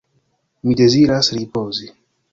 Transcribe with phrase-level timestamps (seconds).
[0.69, 1.91] Mi deziras ripozi.